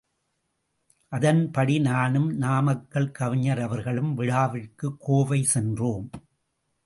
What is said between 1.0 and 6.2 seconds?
அதன்படி நானும் நாமக்கல் கவிஞர்.அவர்களும் விழாவிற்கு கோவை சென்றோம்.